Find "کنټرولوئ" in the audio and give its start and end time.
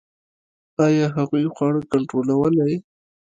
1.91-2.73